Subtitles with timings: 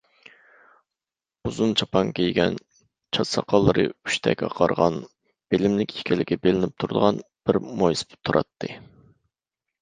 [1.49, 2.57] ئۇزۇن چاپان كىيگەن،
[3.17, 4.97] چاچ-ساقاللىرى ئۇچتەك ئاقارغان،
[5.55, 8.73] بىلىملىك ئىكەنلىكى بىلىنىپ تۇرىدىغان بىر مويسىپىت تۇراتتى.